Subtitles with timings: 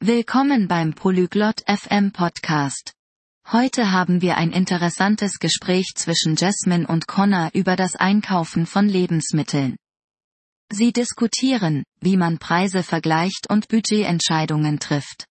[0.00, 2.92] Willkommen beim Polyglot FM Podcast.
[3.50, 9.76] Heute haben wir ein interessantes Gespräch zwischen Jasmine und Connor über das Einkaufen von Lebensmitteln.
[10.70, 15.26] Sie diskutieren, wie man Preise vergleicht und Budgetentscheidungen trifft.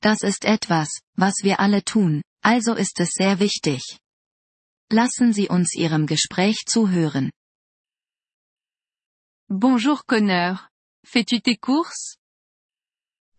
[0.00, 4.00] Das ist etwas, was wir alle tun, also ist es sehr wichtig.
[4.90, 7.30] Lassen Sie uns Ihrem Gespräch zuhören.
[9.46, 10.68] Bonjour Connor.
[11.06, 12.18] Fais-tu tes courses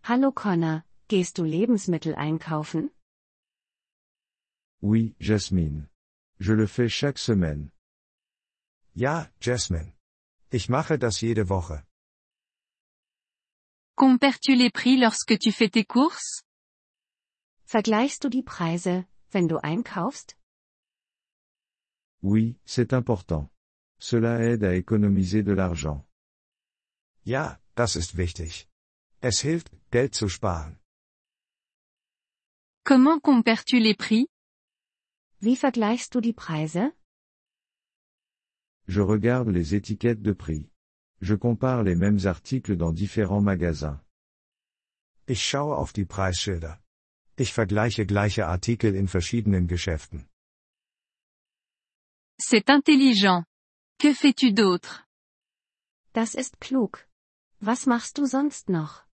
[0.10, 2.90] Hallo Connor, gehst du Lebensmittel einkaufen?
[4.82, 5.88] Oui, Jasmine.
[6.40, 7.70] Je le fais chaque semaine.
[8.96, 9.94] Ja, Jasmine.
[10.50, 11.84] Ich mache das jede Woche.
[13.96, 16.42] Compares-tu les prix lorsque tu fais tes courses
[17.66, 20.36] Vergleichst du die Preise, wenn du einkaufst?
[22.24, 23.48] Oui, c'est important.
[24.00, 26.04] Cela aide à économiser de l'argent.
[27.24, 28.68] Ja, das ist wichtig.
[29.22, 30.78] Es hilft, Geld zu sparen.
[32.84, 34.28] Comment compares-tu les prix
[35.42, 36.94] Wie vergleichst du die Preise?
[38.88, 40.70] Je regarde les étiquettes de prix.
[41.22, 44.00] Je compare les mêmes articles dans différents magasins.
[45.28, 46.80] Ich schaue auf die Preisschilder.
[47.36, 50.28] Ich vergleiche gleiche Artikel in verschiedenen Geschäften.
[52.38, 53.44] C'est intelligent.
[53.98, 55.04] Que fais-tu d'autre
[56.14, 57.08] Das ist klug.
[57.60, 59.09] Was machst du sonst noch?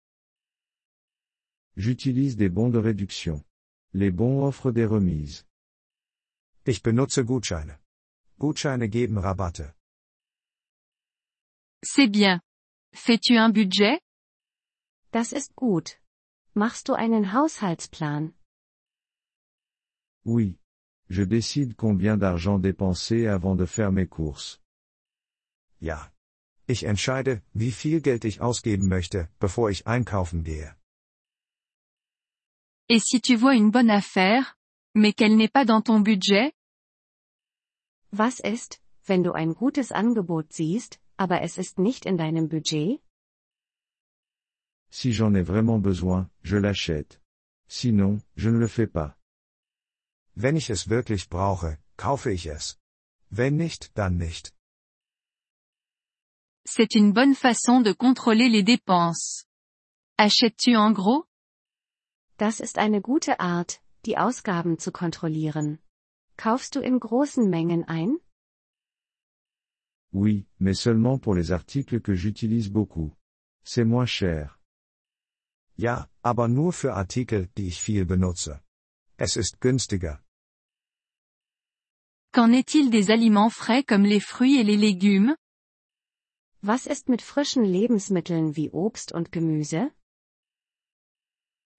[1.76, 3.44] J'utilise des bons de réduction.
[3.94, 5.46] Les bons offrent des remises.
[6.66, 7.80] Ich benutze Gutscheine.
[8.40, 9.74] Gutscheine geben Rabatte.
[11.84, 12.42] C'est bien.
[12.94, 14.00] Fais-tu un budget
[15.12, 16.00] Das ist gut.
[16.56, 18.34] Machst du einen Haushaltsplan?
[20.26, 20.58] Oui.
[21.10, 24.60] Je décide combien d'argent dépenser avant de faire mes courses.
[25.82, 26.12] Ja.
[26.66, 30.76] Ich entscheide, wie viel Geld ich ausgeben möchte, bevor ich einkaufen gehe.
[32.90, 34.58] Et si tu vois une bonne affaire,
[34.94, 36.54] mais qu'elle n'est pas dans ton budget?
[38.12, 43.02] Was ist, wenn du ein gutes Angebot siehst, aber es ist nicht in deinem Budget?
[44.92, 47.20] Si j'en ai vraiment besoin, je l'achète.
[47.68, 49.16] Sinon, je ne le fais pas.
[50.36, 52.78] Wenn ich es wirklich brauche, kaufe ich es.
[53.32, 54.54] Wenn nicht, dann nicht.
[56.66, 59.46] C'est une bonne façon de contrôler les dépenses.
[60.18, 61.26] Achètes-tu en gros?
[62.38, 65.80] Das ist eine gute Art, die Ausgaben zu kontrollieren.
[66.38, 68.20] Kaufst du in großen Mengen ein?
[70.12, 73.12] Oui, mais seulement pour les articles que j'utilise beaucoup.
[73.64, 74.60] C'est moins cher.
[75.76, 78.62] Ja, aber nur für Artikel, die ich viel benutze.
[79.18, 80.20] Es ist günstiger.
[82.32, 85.36] Qu'en est-il des aliments frais comme les fruits et les légumes
[86.62, 89.92] Was ist mit frischen Lebensmitteln wie Obst und Gemüse?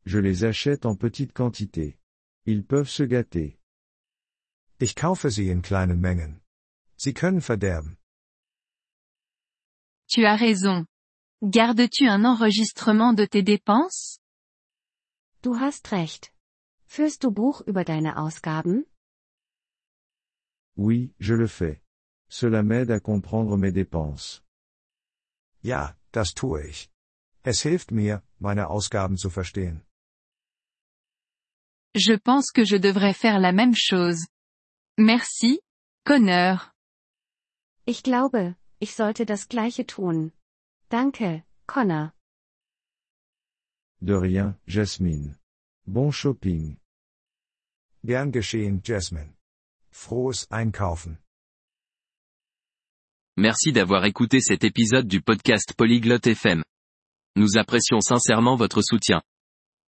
[0.06, 1.98] Je les achète en petite quantité.
[2.46, 3.58] Ils peuvent se gâter.
[4.78, 6.40] Ich kaufe sie in kleinen Mengen.
[6.96, 7.96] Sie können verderben.
[10.08, 10.86] Tu as raison.
[11.42, 14.18] Gardes-tu un enregistrement de tes dépenses?
[15.42, 16.32] Du hast recht.
[16.86, 18.84] Führst du Buch über deine Ausgaben?
[20.76, 21.80] Oui, je le fais.
[22.28, 24.42] Cela m'aide à comprendre mes dépenses.
[25.62, 26.90] Ja, das tue ich.
[27.42, 29.82] Es hilft mir, meine Ausgaben zu verstehen.
[31.94, 34.26] Je pense que je devrais faire la même chose.
[34.98, 35.60] Merci,
[36.04, 36.72] Connor.
[37.86, 40.32] Ich glaube, ich sollte das gleiche tun.
[40.90, 42.10] Danke, Connor.
[44.00, 45.36] De rien, Jasmine.
[45.86, 46.76] Bon shopping.
[48.04, 49.32] Gern geschehen, Jasmine.
[49.92, 51.16] Frohes Einkaufen.
[53.36, 56.64] Merci d'avoir écouté cet épisode du podcast Polyglotte FM.
[57.36, 59.22] Nous apprécions sincèrement votre soutien.